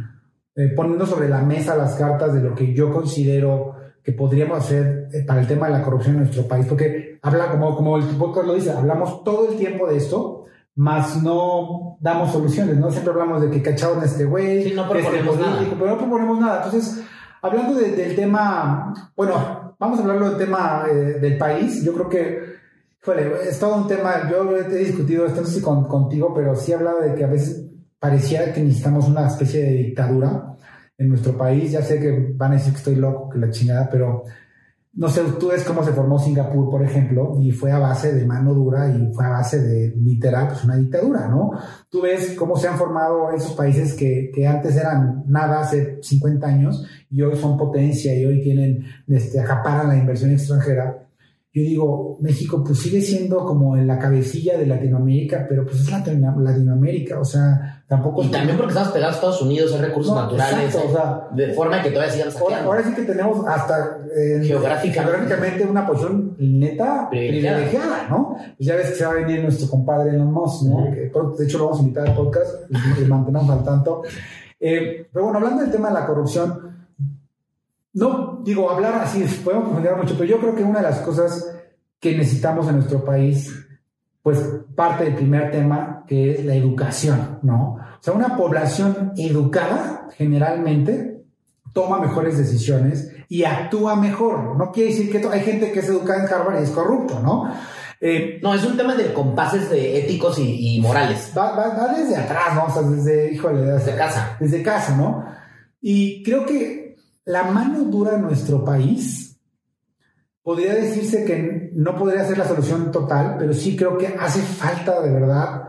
[0.56, 5.08] eh, poniendo sobre la mesa las cartas de lo que yo considero que podríamos hacer
[5.12, 8.04] eh, para el tema de la corrupción en nuestro país, porque habla como, como el
[8.16, 10.44] podcast lo dice, hablamos todo el tiempo de esto,
[10.76, 12.90] más no damos soluciones, ¿no?
[12.90, 15.60] Siempre hablamos de que cacharon a este güey, no este nada.
[15.78, 16.64] pero no proponemos nada.
[16.64, 17.02] Entonces,
[17.40, 22.53] hablando del tema, bueno, vamos a hablar del tema eh, del país, yo creo que
[23.12, 26.74] es todo un tema, yo he discutido esto, no sé si contigo, pero sí he
[26.74, 27.66] hablado de que a veces
[27.98, 30.56] parecía que necesitamos una especie de dictadura
[30.96, 31.72] en nuestro país.
[31.72, 34.24] Ya sé que van a decir que estoy loco, que la chingada, pero
[34.96, 38.24] no sé, tú ves cómo se formó Singapur, por ejemplo, y fue a base de
[38.24, 41.50] mano dura y fue a base de literal, pues una dictadura, ¿no?
[41.90, 46.46] Tú ves cómo se han formado esos países que, que antes eran nada hace 50
[46.46, 51.03] años y hoy son potencia y hoy tienen, este, acaparan la inversión extranjera
[51.54, 55.88] yo digo, México pues sigue siendo como en la cabecilla de Latinoamérica, pero pues es
[55.88, 58.24] Latinoamérica, o sea, tampoco...
[58.24, 61.80] Y también porque estamos pegados a Estados Unidos, hay recursos naturales, o sea, de forma
[61.80, 62.72] que todavía sigan saqueando.
[62.72, 68.36] Ahora, sí que tenemos hasta eh, geográficamente una posición neta privilegiada, ¿no?
[68.56, 70.90] Pues ya ves que se va a venir nuestro compadre Elon Musk, ¿no?
[70.90, 74.02] que, de hecho lo vamos a invitar al podcast y mantenemos al tanto.
[74.58, 76.83] Eh, pero bueno, hablando del tema de la corrupción,
[77.94, 81.54] no, digo, hablar así, podemos profundizar mucho, pero yo creo que una de las cosas
[82.00, 83.54] que necesitamos en nuestro país,
[84.20, 84.38] pues
[84.74, 87.74] parte del primer tema, que es la educación, ¿no?
[87.74, 91.24] O sea, una población educada generalmente
[91.72, 94.56] toma mejores decisiones y actúa mejor.
[94.56, 97.50] No quiere decir que hay gente que es educada en Harvard y es corrupto, ¿no?
[98.00, 101.32] Eh, no, es un tema de compases de éticos y, morales.
[101.36, 102.64] Va, desde atrás, ¿no?
[102.64, 104.36] O sea, desde, híjole, desde casa.
[104.38, 105.24] Desde casa, ¿no?
[105.80, 106.83] Y creo que
[107.24, 109.38] la mano dura en nuestro país,
[110.42, 115.00] podría decirse que no podría ser la solución total, pero sí creo que hace falta
[115.00, 115.62] de verdad,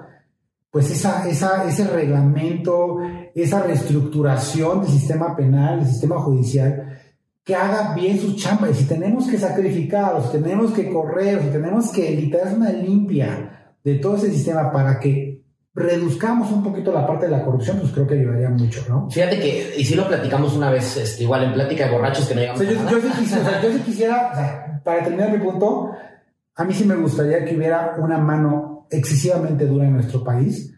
[0.70, 2.98] pues esa, ese reglamento,
[3.34, 7.00] esa reestructuración del sistema penal, del sistema judicial,
[7.46, 8.70] que haga bien su chamba.
[8.70, 13.74] Y si tenemos que sacrificar, si tenemos que correr, si tenemos que evitar una limpia
[13.82, 15.25] de todo ese sistema para que
[15.76, 19.10] reduzcamos un poquito la parte de la corrupción, pues creo que ayudaría mucho, ¿no?
[19.12, 22.34] Fíjate que, y si lo platicamos una vez, este, igual en plática de borrachos que
[22.34, 25.92] no llegamos yo, yo, sí quisiera, yo sí quisiera, para terminar mi punto,
[26.56, 30.74] a mí sí me gustaría que hubiera una mano excesivamente dura en nuestro país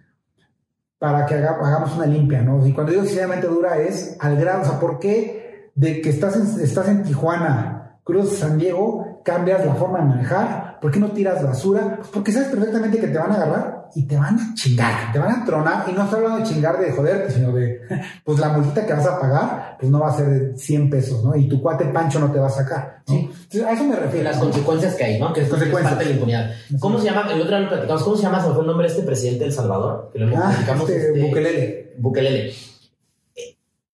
[0.98, 2.66] para que hagamos una limpia, ¿no?
[2.66, 6.36] Y cuando digo excesivamente dura es al grado, o sea, ¿por qué de que estás
[6.38, 10.80] en, estás en Tijuana, Cruz San Diego, cambias la forma de manejar?
[10.82, 11.98] ¿Por qué no tiras basura?
[11.98, 15.20] Pues porque sabes perfectamente que te van a agarrar y te van a chingar, te
[15.20, 17.82] van a tronar, y no estoy hablando de chingar de joderte, sino de,
[18.24, 21.24] pues la multita que vas a pagar, pues no va a ser de 100 pesos,
[21.24, 21.36] ¿no?
[21.36, 23.30] Y tu cuate Pancho no te va a sacar, ¿no?
[23.50, 23.62] Sí.
[23.62, 24.30] a eso me refiero.
[24.30, 25.34] Las consecuencias que hay, ¿no?
[25.34, 26.52] Que es, parte de la impunidad.
[26.80, 27.28] ¿Cómo se llama?
[27.32, 28.44] El otro día lo platicamos, ¿cómo se llama?
[28.44, 30.10] ¿Se fue el nombre de este presidente de El Salvador?
[30.12, 31.96] Que lo ah, este, este, Bukelele.
[31.98, 32.54] Bukelele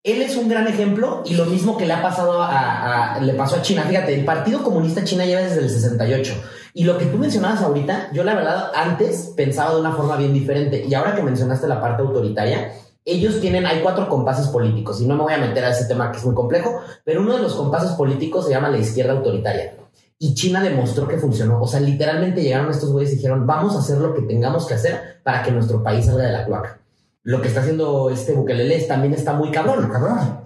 [0.04, 3.56] él es un gran ejemplo y lo mismo que le ha pasado a, le pasó
[3.56, 3.84] a China.
[3.88, 6.34] Fíjate, el Partido Comunista China lleva desde el 68
[6.74, 10.34] y lo que tú mencionabas ahorita, yo la verdad antes pensaba de una forma bien
[10.34, 12.74] diferente y ahora que mencionaste la parte autoritaria,
[13.06, 16.12] ellos tienen, hay cuatro compases políticos y no me voy a meter a ese tema
[16.12, 19.76] que es muy complejo, pero uno de los compases políticos se llama la izquierda autoritaria.
[20.20, 21.62] Y China demostró que funcionó.
[21.62, 24.76] O sea, literalmente llegaron estos güeyes y dijeron, vamos a hacer lo que tengamos que
[24.76, 26.83] hacer para que nuestro país salga de la cloaca
[27.26, 29.90] lo que está haciendo este Bukelele también está muy cabrón.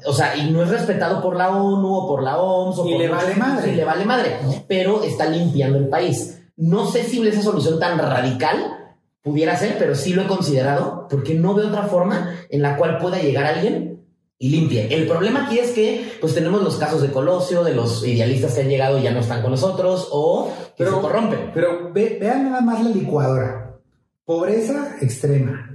[0.05, 2.85] O sea, y no es respetado por la ONU o por la OMS.
[2.85, 3.71] y le vale madre.
[3.71, 4.37] Y le vale madre.
[4.67, 6.39] Pero está limpiando el país.
[6.55, 11.33] No sé si esa solución tan radical pudiera ser, pero sí lo he considerado porque
[11.33, 14.05] no veo otra forma en la cual pueda llegar alguien
[14.37, 14.93] y limpie.
[14.93, 18.61] El problema aquí es que pues tenemos los casos de Colosio, de los idealistas que
[18.61, 21.51] han llegado y ya no están con nosotros o que se corrompen.
[21.55, 23.79] Pero vean nada más la licuadora.
[24.25, 25.66] Pobreza extrema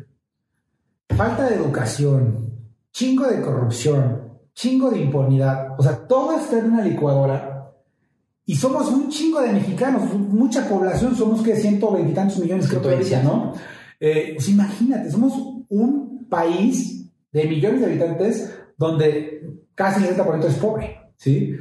[1.15, 2.53] falta de educación,
[2.93, 5.79] chingo de corrupción, chingo de impunidad.
[5.79, 7.73] O sea, todo está en una licuadora.
[8.45, 12.83] Y somos un chingo de mexicanos, mucha población, somos que 120 y tantos millones, creo
[12.83, 13.55] que ¿no?
[14.01, 15.33] Eh, pues imagínate, somos
[15.69, 21.57] un país de millones de habitantes donde casi el 70% es pobre, ¿sí?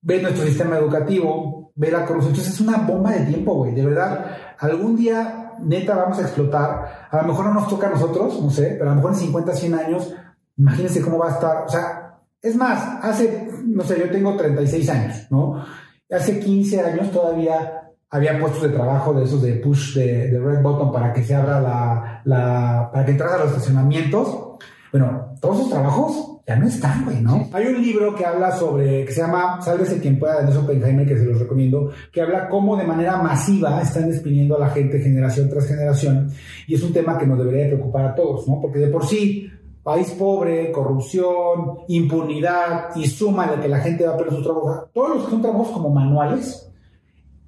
[0.00, 3.84] Ve nuestro sistema educativo, ve la corrupción, entonces es una bomba de tiempo, güey, de
[3.84, 4.36] verdad.
[4.58, 7.08] Algún día neta vamos a explotar.
[7.10, 9.18] A lo mejor no nos toca a nosotros, no sé, pero a lo mejor en
[9.18, 10.14] 50, 100 años,
[10.56, 11.64] imagínense cómo va a estar.
[11.64, 15.64] O sea, es más, hace, no sé, yo tengo 36 años, ¿no?
[16.10, 20.92] Hace 15 años todavía había puestos de trabajo de esos de push de, red button
[20.92, 24.58] para que se abra la, la para que entras a los estacionamientos.
[24.92, 27.48] Bueno, todos esos trabajos ya no están, güey, ¿no?
[27.52, 31.06] Hay un libro que habla sobre, que se llama Sálvese quien pueda, de Nelson Oppenheimer,
[31.06, 35.00] que se los recomiendo, que habla cómo de manera masiva están despidiendo a la gente
[35.00, 36.30] generación tras generación,
[36.66, 38.60] y es un tema que nos debería preocupar a todos, ¿no?
[38.60, 39.50] Porque de por sí,
[39.82, 44.90] país pobre, corrupción, impunidad, y suma de que la gente va a perder sus trabajos,
[44.92, 46.70] todos los que son trabajos como manuales,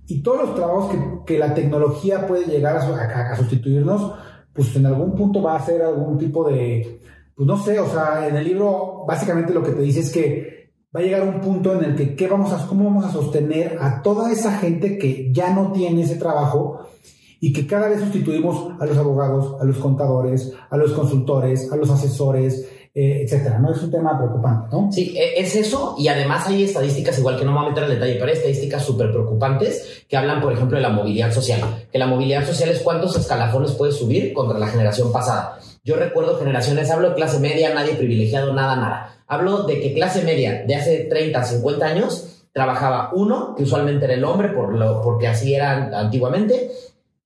[0.08, 0.94] y todos los trabajos
[1.26, 4.14] que, la tecnología puede llegar a sustituirnos,
[4.54, 7.00] pues en algún punto va a ser algún tipo de
[7.36, 10.70] pues no sé, o sea, en el libro básicamente lo que te dice es que
[10.94, 13.76] va a llegar un punto en el que ¿qué vamos a, cómo vamos a sostener
[13.78, 16.86] a toda esa gente que ya no tiene ese trabajo
[17.38, 21.76] y que cada vez sustituimos a los abogados, a los contadores, a los consultores, a
[21.76, 22.66] los asesores,
[22.98, 23.72] eh, etcétera, ¿no?
[23.72, 24.90] Es un tema preocupante, ¿no?
[24.90, 27.84] Sí, e, es eso, y además hay estadísticas, igual que no me voy a meter
[27.84, 31.60] en detalle, pero hay estadísticas súper preocupantes que hablan, por ejemplo, de la movilidad social.
[31.92, 35.58] Que la movilidad social es cuántos escalafones puedes subir contra la generación pasada.
[35.84, 39.18] Yo recuerdo generaciones, hablo de clase media, nadie privilegiado, nada, nada.
[39.26, 44.14] Hablo de que clase media de hace 30, 50 años trabajaba uno, que usualmente era
[44.14, 46.70] el hombre, por lo, porque así era antiguamente,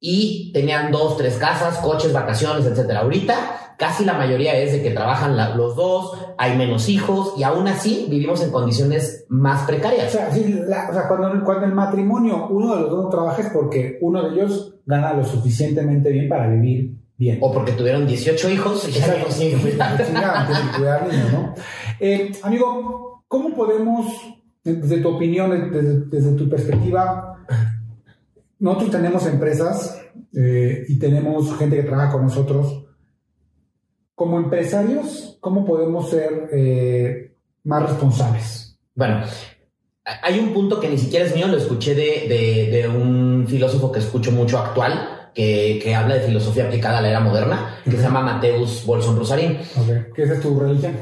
[0.01, 2.91] y tenían dos, tres casas, coches, vacaciones, etc.
[2.97, 7.67] Ahorita casi la mayoría es de que trabajan los dos, hay menos hijos y aún
[7.67, 10.09] así vivimos en condiciones más precarias.
[10.09, 13.41] O sea, sí, o sea cuando, cuando, el matrimonio uno de los dos no trabaja
[13.41, 17.01] es porque uno de ellos gana lo suficientemente bien para vivir
[17.41, 19.31] o porque tuvieron 18 hijos y ya no
[21.09, 21.55] niños, ¿no?
[21.99, 24.07] Eh, amigo, ¿cómo podemos,
[24.63, 25.71] desde tu opinión,
[26.11, 27.39] desde, tu perspectiva,
[28.59, 30.03] nosotros tenemos empresas
[30.35, 32.87] eh, y tenemos gente que trabaja con nosotros.
[34.21, 37.33] Como empresarios, ¿cómo podemos ser eh,
[37.65, 38.79] más responsables?
[38.95, 39.23] Bueno,
[40.05, 44.01] hay un punto que ni siquiera es mío, lo escuché de, de un filósofo que
[44.01, 48.21] escucho mucho actual, que, habla de filosofía aplicada a la era moderna, que se llama
[48.21, 49.57] Mateus Bolson Rosarín.
[50.15, 50.99] ¿Qué es tu religión?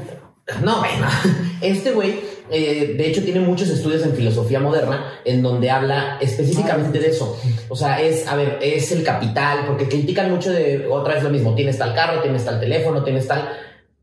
[0.63, 1.07] No, bueno,
[1.61, 6.99] este güey, eh, de hecho, tiene muchos estudios en filosofía moderna en donde habla específicamente
[6.99, 7.37] de eso.
[7.67, 11.29] O sea, es, a ver, es el capital, porque critican mucho de, otra vez lo
[11.29, 13.49] mismo, tienes tal carro, tienes tal teléfono, tienes tal...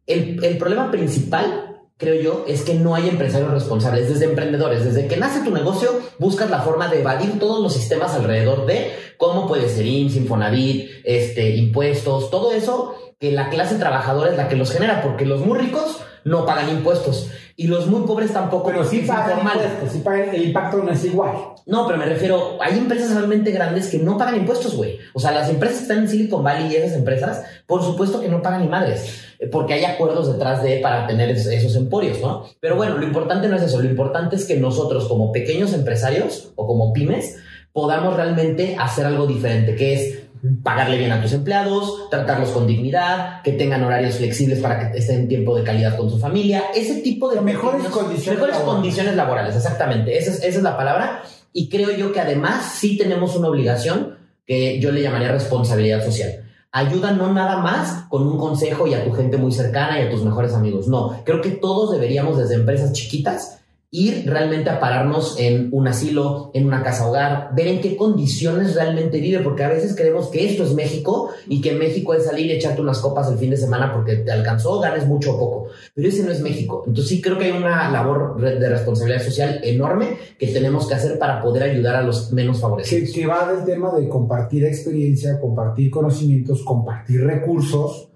[0.06, 1.66] El, el problema principal
[1.98, 5.98] creo yo, es que no hay empresarios responsables, desde emprendedores, desde que nace tu negocio,
[6.18, 10.90] buscas la forma de evadir todos los sistemas alrededor de cómo puede ser IMSS, Infonavit,
[11.04, 15.40] este, impuestos, todo eso que la clase trabajadora es la que los genera, porque los
[15.40, 18.68] muy ricos no pagan impuestos y los muy pobres tampoco.
[18.68, 21.32] Pero sí pagan impuestos, sí pagan, el impacto no es igual.
[21.66, 24.98] No, pero me refiero, hay empresas realmente grandes que no pagan impuestos, güey.
[25.14, 28.28] O sea, las empresas que están en Silicon Valley y esas empresas, por supuesto que
[28.28, 32.46] no pagan ni madres, eh, porque hay acuerdos detrás de para tener esos emporios, ¿no?
[32.60, 36.52] Pero bueno, lo importante no es eso, lo importante es que nosotros como pequeños empresarios
[36.54, 37.36] o como pymes
[37.72, 40.25] podamos realmente hacer algo diferente, que es
[40.62, 45.20] pagarle bien a tus empleados, tratarlos con dignidad, que tengan horarios flexibles para que estén
[45.20, 47.40] en tiempo de calidad con su familia, ese tipo de...
[47.40, 48.74] mejores condiciones Mejores laborales.
[48.74, 51.22] condiciones laborales, exactamente, esa es, esa es la palabra.
[51.52, 56.44] Y creo yo que además sí tenemos una obligación que yo le llamaría responsabilidad social.
[56.70, 60.10] Ayuda no nada más con un consejo y a tu gente muy cercana y a
[60.10, 60.88] tus mejores amigos.
[60.88, 63.55] No, creo que todos deberíamos desde empresas chiquitas
[63.90, 68.74] ir realmente a pararnos en un asilo, en una casa hogar, ver en qué condiciones
[68.74, 72.46] realmente vive, porque a veces creemos que esto es México y que México es salir
[72.46, 75.68] y echarte unas copas el fin de semana porque te alcanzó, ganes mucho o poco,
[75.94, 76.84] pero ese no es México.
[76.86, 81.18] Entonces sí creo que hay una labor de responsabilidad social enorme que tenemos que hacer
[81.18, 83.10] para poder ayudar a los menos favorecidos.
[83.10, 88.08] Que, que va del tema de compartir experiencia, compartir conocimientos, compartir recursos,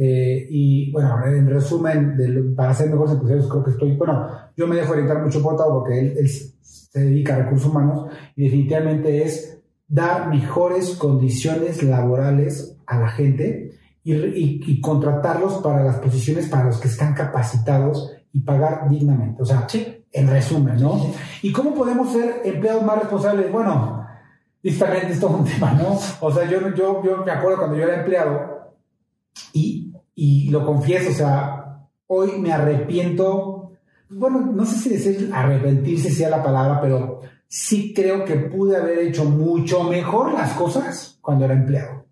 [0.00, 4.76] eh, y bueno, en resumen, para ser mejores empresarios, creo que estoy, bueno, yo me
[4.76, 9.58] dejo orientar mucho por Tao porque él, se dedica a recursos humanos y definitivamente es
[9.88, 13.72] dar mejores condiciones laborales a la gente
[14.04, 19.42] y, y, contratarlos para las posiciones para los que están capacitados y pagar dignamente.
[19.42, 19.66] O sea,
[20.12, 21.12] en resumen, ¿no?
[21.42, 23.50] ¿Y cómo podemos ser empleados más responsables?
[23.52, 24.06] Bueno,
[24.62, 25.98] y también es un tema, ¿no?
[26.20, 28.58] O sea, yo, yo, yo me acuerdo cuando yo era empleado
[29.52, 29.77] y
[30.20, 33.70] y lo confieso, o sea, hoy me arrepiento,
[34.08, 38.98] bueno, no sé si decir arrepentirse sea la palabra, pero sí creo que pude haber
[38.98, 42.06] hecho mucho mejor las cosas cuando era empleado.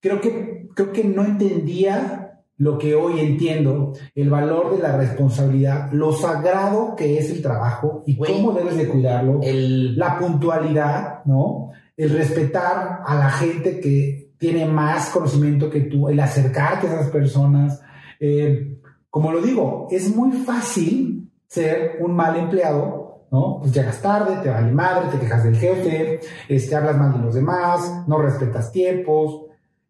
[0.00, 5.92] Creo que, creo que no entendía lo que hoy entiendo, el valor de la responsabilidad,
[5.92, 11.70] lo sagrado que es el trabajo y cómo debes de cuidarlo, la puntualidad, ¿no?
[11.98, 17.10] El respetar a la gente que tiene más conocimiento que tú, el acercarte a esas
[17.10, 17.80] personas.
[18.18, 18.76] Eh,
[19.08, 23.60] como lo digo, es muy fácil ser un mal empleado, ¿no?
[23.60, 27.36] Pues llegas tarde, te vale madre, te quejas del jefe, este, hablas mal de los
[27.36, 29.42] demás, no respetas tiempos.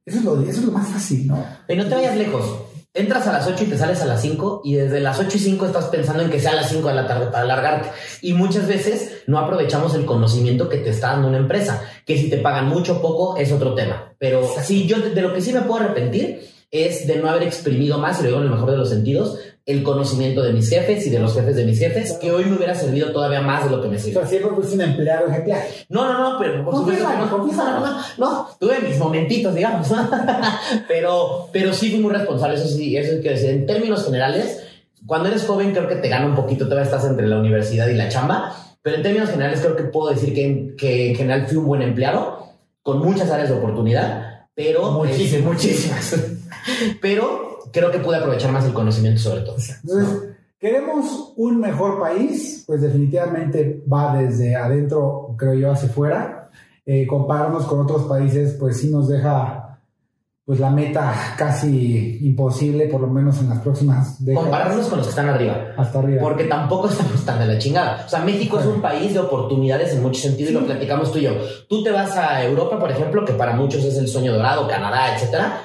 [0.04, 1.42] Eso es lo, eso es lo más fácil, ¿no?
[1.66, 2.61] Pero no te vayas lejos.
[2.94, 5.40] Entras a las 8 y te sales a las 5 y desde las 8 y
[5.40, 7.90] 5 estás pensando en que sea a las 5 de la tarde para alargarte.
[8.20, 12.28] Y muchas veces no aprovechamos el conocimiento que te está dando una empresa, que si
[12.28, 14.14] te pagan mucho o poco es otro tema.
[14.18, 17.98] Pero sí, yo de lo que sí me puedo arrepentir es de no haber exprimido
[17.98, 21.06] más, y lo digo en el mejor de los sentidos, el conocimiento de mis jefes
[21.06, 23.70] y de los jefes de mis jefes, que hoy me hubiera servido todavía más de
[23.70, 24.18] lo que me sirve.
[24.18, 25.62] O sea, siempre fuiste un empleado ejemplar.
[25.88, 29.88] No, no, no, pero por supuesto no, no, no, tuve mis momentitos, digamos,
[30.88, 33.50] pero, pero sí fui muy responsable, eso sí, eso hay que decir.
[33.50, 34.62] En términos generales,
[35.06, 37.94] cuando eres joven creo que te gana un poquito, todavía estás entre la universidad y
[37.94, 41.56] la chamba, pero en términos generales creo que puedo decir que, que en general fui
[41.56, 42.48] un buen empleado,
[42.82, 44.90] con muchas áreas de oportunidad, pero...
[44.90, 45.54] Muchísimas.
[45.54, 46.16] muchísimas.
[47.00, 49.56] pero creo que pude aprovechar más el conocimiento sobre todo.
[49.82, 56.50] Entonces, queremos un mejor país, pues definitivamente va desde adentro, creo yo, hacia afuera.
[56.84, 59.80] Eh, compararnos con otros países, pues sí nos deja
[60.44, 64.48] pues la meta casi imposible, por lo menos en las próximas décadas.
[64.48, 65.68] Compararnos con los que están arriba.
[65.76, 66.20] Hasta arriba.
[66.20, 68.04] Porque tampoco estamos tan de la chingada.
[68.04, 71.18] O sea, México es un país de oportunidades en mucho sentido y lo platicamos tú
[71.18, 71.30] y yo.
[71.68, 75.14] Tú te vas a Europa, por ejemplo, que para muchos es el sueño dorado, Canadá,
[75.14, 75.60] etcétera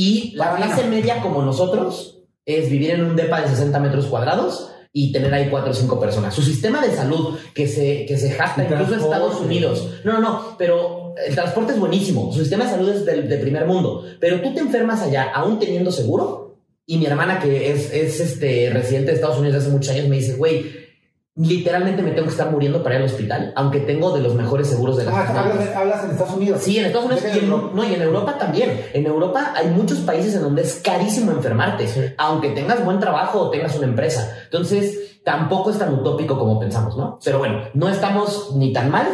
[0.00, 4.70] y la clase media como nosotros es vivir en un depa de 60 metros cuadrados
[4.92, 6.32] y tener ahí cuatro o cinco personas.
[6.32, 9.88] Su sistema de salud que se, que se jacta incluso en Estados Unidos.
[10.04, 12.32] No, no, no, pero el transporte es buenísimo.
[12.32, 14.04] Su sistema de salud es del, de primer mundo.
[14.20, 16.60] Pero tú te enfermas allá aún teniendo seguro.
[16.86, 20.18] Y mi hermana, que es, es este, residente de Estados Unidos hace muchos años, me
[20.18, 20.64] dice, güey,
[21.38, 24.66] literalmente me tengo que estar muriendo para ir al hospital, aunque tengo de los mejores
[24.66, 26.60] seguros de la ah, ¿hablas, en Estados Unidos?
[26.62, 28.86] Sí, en Estados Unidos y en, no, y en Europa también.
[28.92, 33.50] En Europa hay muchos países en donde es carísimo enfermarte, aunque tengas buen trabajo o
[33.50, 34.36] tengas una empresa.
[34.44, 37.18] Entonces, tampoco es tan utópico como pensamos, ¿no?
[37.24, 39.06] Pero bueno, no estamos ni tan mal,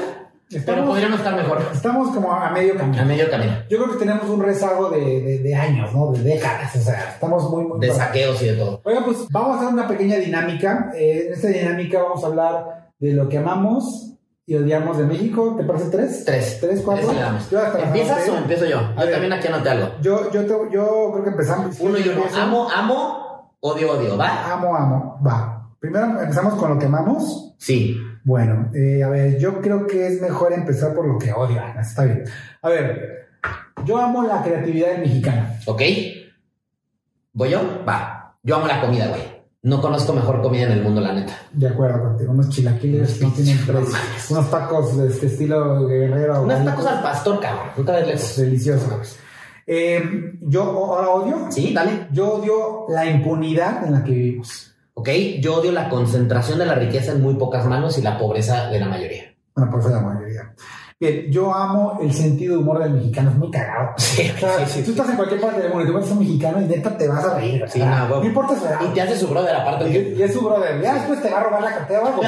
[0.64, 1.62] pero podríamos estar mejor.
[1.72, 3.02] Estamos como a medio camino.
[3.02, 3.52] A medio camino.
[3.68, 6.12] Yo creo que tenemos un rezago de, de, años, ¿no?
[6.12, 6.74] De décadas.
[6.76, 7.80] O sea, estamos muy, muy.
[7.80, 8.80] De saqueos y de todo.
[8.84, 10.92] Oiga, pues vamos a hacer una pequeña dinámica.
[10.94, 14.14] Eh, en esta dinámica vamos a hablar de lo que amamos
[14.46, 15.54] y odiamos de México.
[15.56, 16.24] ¿Te parece tres?
[16.24, 16.58] Tres.
[16.60, 17.10] ¿Tres, cuatro?
[17.82, 18.80] ¿Empiezas o empiezo yo?
[18.98, 19.88] Yo también aquí anoté algo.
[20.02, 21.78] Yo, yo, yo creo que empezamos.
[21.80, 22.22] Uno y uno.
[22.34, 24.16] Amo, amo, odio, odio.
[24.16, 24.52] ¿Va?
[24.52, 25.20] Amo, amo.
[25.26, 25.72] Va.
[25.80, 27.54] Primero empezamos con lo que amamos.
[27.58, 27.98] Sí.
[28.24, 31.82] Bueno, eh, a ver, yo creo que es mejor empezar por lo que odio, Ana.
[31.82, 32.24] Está bien.
[32.62, 33.28] A ver,
[33.84, 35.58] yo amo la creatividad mexicana.
[35.66, 35.82] ¿Ok?
[37.34, 37.84] ¿Voy yo?
[37.86, 38.36] Va.
[38.42, 39.22] Yo amo la comida, güey.
[39.62, 41.34] No conozco mejor comida en el mundo, la neta.
[41.52, 42.32] De acuerdo contigo.
[42.32, 43.96] Unos chilaquiles no tienen precio.
[44.30, 46.42] Unos tacos de este estilo guerrero.
[46.42, 47.68] Unos tacos al pastor, cabrón.
[47.76, 48.36] Nunca lejos.
[48.36, 49.00] Delicioso.
[49.66, 51.46] Eh, yo ahora odio.
[51.50, 52.08] Sí, dale.
[52.10, 54.73] Yo odio la impunidad en la que vivimos.
[54.94, 55.08] ¿Ok?
[55.40, 58.80] Yo odio la concentración de la riqueza en muy pocas manos y la pobreza de
[58.80, 59.34] la mayoría.
[59.56, 60.54] La pobreza de la mayoría.
[60.98, 63.90] Bien, yo amo el sentido de humor del mexicano, es muy cagado.
[63.96, 64.30] Sí,
[64.68, 66.64] sí, tú estás en cualquier parte del mundo y tú ves a un mexicano y
[66.66, 67.64] neta te vas a reír.
[67.68, 69.90] Sí, no, no, importa su Y te hace su brother aparte.
[69.90, 70.80] Y, y es su brother.
[70.80, 72.22] Ya después te va a robar la cartera o algo.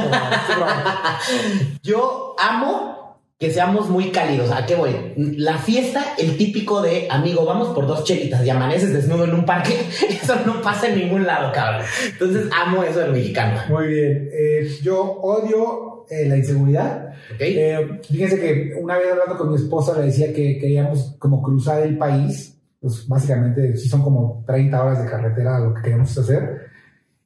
[1.83, 2.96] yo amo
[3.38, 4.51] que seamos muy cálidos.
[4.51, 4.92] ¿A qué voy?
[5.16, 9.44] La fiesta, el típico de amigo, vamos por dos chelitas y amaneces desnudo en un
[9.44, 9.75] parque,
[10.11, 11.83] eso no pasa en ningún lado, cabrón.
[12.11, 13.61] Entonces amo eso del mexicano.
[13.68, 14.31] Muy bien.
[14.33, 17.14] Eh, yo odio eh, la inseguridad.
[17.38, 21.83] Eh, fíjense que una vez hablando con mi esposa le decía que queríamos como cruzar
[21.83, 22.55] el país.
[22.81, 26.68] Pues básicamente sí son como 30 horas de carretera lo que queremos hacer.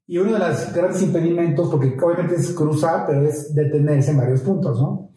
[0.07, 4.41] Y uno de los grandes impedimentos, porque obviamente es cruzar, pero es detenerse en varios
[4.41, 5.10] puntos, ¿no?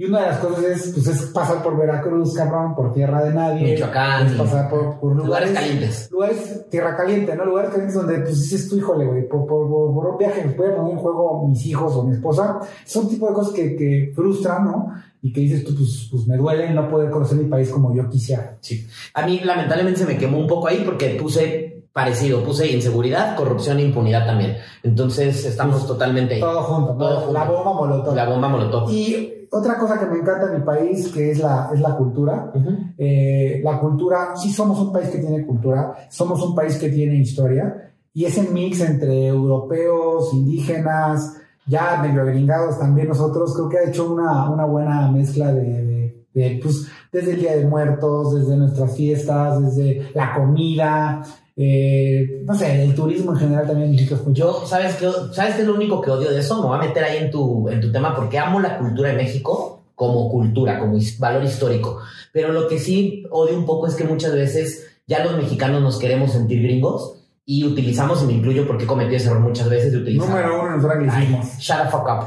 [0.00, 3.34] Y una de las cosas es, pues, es pasar por Veracruz, cabrón, por tierra de
[3.34, 3.74] nadie.
[3.74, 4.28] Michoacán.
[4.28, 6.08] Es pasar por, lugares, lugares, calientes.
[6.10, 7.44] Lugares, tierra caliente, ¿no?
[7.44, 10.72] Lugares calientes donde, pues, dices tú, híjole, güey, por, por, por, un viaje me poner
[10.72, 12.60] en juego mis hijos o mi esposa.
[12.86, 14.90] Son tipo de cosas que, que frustran, ¿no?
[15.20, 18.08] Y que dices tú, pues, pues me duele no poder conocer mi país como yo
[18.08, 18.56] quisiera.
[18.62, 18.86] Sí.
[19.12, 22.42] A mí, lamentablemente, se me quemó un poco ahí porque puse parecido.
[22.44, 24.56] Puse inseguridad, corrupción e impunidad también.
[24.82, 26.40] Entonces estamos totalmente ahí.
[26.40, 26.94] Todo junto.
[26.94, 27.32] Todo junto.
[27.32, 28.14] La bomba molotov.
[28.14, 28.90] La bomba molotov.
[28.90, 32.52] Y otra cosa que me encanta de mi país, que es la, es la cultura.
[32.96, 37.16] Eh, la cultura, sí somos un país que tiene cultura, somos un país que tiene
[37.16, 43.88] historia, y ese mix entre europeos, indígenas, ya medio gringados también nosotros, creo que ha
[43.88, 48.96] hecho una, una buena mezcla de, de, pues, desde el Día de Muertos, desde nuestras
[48.96, 51.24] fiestas, desde la comida,
[51.62, 53.94] eh, no sé, el turismo en general también
[54.32, 56.56] Yo, ¿sabes qué, ¿sabes qué es lo único que odio de eso?
[56.62, 59.16] Me voy a meter ahí en tu, en tu tema porque amo la cultura de
[59.16, 62.00] México como cultura, como valor histórico.
[62.32, 65.98] Pero lo que sí odio un poco es que muchas veces ya los mexicanos nos
[65.98, 69.92] queremos sentir gringos y utilizamos, y me incluyo porque he cometido ese error muchas veces
[69.92, 70.30] de utilizar.
[70.30, 71.58] Número uno en los anglicismos.
[71.58, 72.26] Shut the fuck up.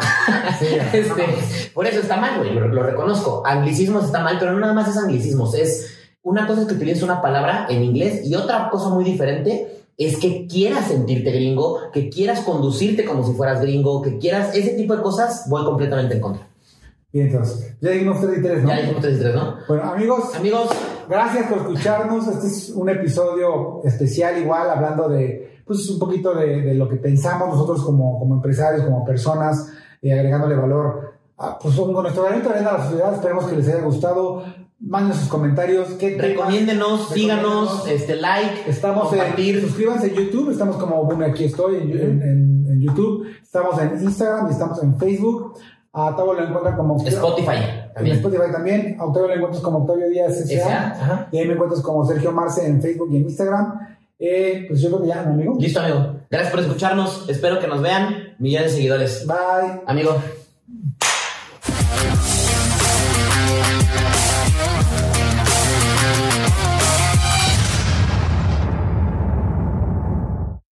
[0.94, 3.42] este, por eso está mal, güey, lo, lo, reconozco.
[3.44, 7.04] Anglicismos está mal, pero no nada más es anglicismos, es una cosa es que utilices
[7.04, 12.10] una palabra en inglés y otra cosa muy diferente es que quieras sentirte gringo, que
[12.10, 16.22] quieras conducirte como si fueras gringo, que quieras ese tipo de cosas, voy completamente en
[16.22, 16.48] contra.
[17.12, 18.70] Bien, entonces, ya dijimos 3 y 3, ¿no?
[18.70, 19.56] Ya dijimos 3 y 3, ¿no?
[19.68, 20.70] Bueno, amigos, Amigos,
[21.08, 22.28] gracias por escucharnos.
[22.28, 26.96] Este es un episodio especial, igual, hablando de, pues, un poquito de, de lo que
[26.96, 29.72] pensamos nosotros como, como empresarios, como personas,
[30.02, 33.14] y agregándole valor, a, pues, con nuestro granito de arena a la sociedad.
[33.14, 34.44] Esperemos que les haya gustado.
[34.86, 35.88] Manden sus comentarios.
[36.00, 37.46] ¿Qué recomiéndenos, síganos,
[37.86, 37.88] Recomiéndenos.
[37.90, 39.62] este like, Estamos en, compartir.
[39.62, 44.04] suscríbanse en YouTube, estamos como, bueno, aquí estoy en, en- en- en YouTube, estamos en
[44.04, 45.58] Instagram y estamos en Facebook.
[45.94, 47.52] A Octavio lo encuentran como Spotify
[47.88, 48.16] En también.
[48.18, 48.98] Spotify también.
[49.00, 51.28] A Octavio lo encuentras como Octavio Díaz S.A..
[51.32, 53.80] Y ahí me encuentras como Sergio Marce en Facebook y en Instagram.
[54.20, 55.56] Eh, pues yo creo que ya, ¿no, amigo?
[55.60, 56.16] Listo, amigo.
[56.32, 57.30] Gracias por escucharnos.
[57.30, 59.28] Espero que nos vean millones de seguidores.
[59.28, 59.82] Bye.
[59.86, 60.16] Amigo.